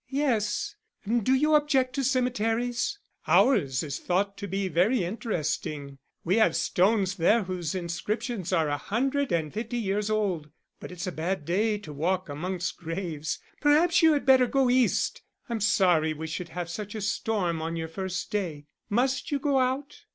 "Yes; 0.09 0.73
do 1.07 1.31
you 1.31 1.53
object 1.53 1.93
to 1.93 2.03
cemeteries? 2.03 2.97
Ours 3.27 3.83
is 3.83 3.99
thought 3.99 4.35
to 4.37 4.47
be 4.47 4.67
very 4.67 5.03
interesting. 5.03 5.99
We 6.23 6.37
have 6.37 6.55
stones 6.55 7.17
there 7.17 7.43
whose 7.43 7.75
inscriptions 7.75 8.51
are 8.51 8.67
a 8.67 8.77
hundred 8.77 9.31
and 9.31 9.53
fifty 9.53 9.77
years 9.77 10.09
old. 10.09 10.49
But 10.79 10.91
it's 10.91 11.05
a 11.05 11.11
bad 11.11 11.45
day 11.45 11.77
to 11.77 11.93
walk 11.93 12.29
amongst 12.29 12.77
graves. 12.77 13.37
Perhaps 13.61 14.01
you 14.01 14.13
had 14.13 14.25
better 14.25 14.47
go 14.47 14.71
east. 14.71 15.21
I'm 15.49 15.61
sorry 15.61 16.13
we 16.15 16.25
should 16.25 16.49
have 16.49 16.67
such 16.71 16.95
a 16.95 17.01
storm 17.01 17.61
on 17.61 17.75
your 17.75 17.87
first 17.87 18.31
day. 18.31 18.65
Must 18.89 19.29
you 19.31 19.37
go 19.37 19.59
out?" 19.59 20.05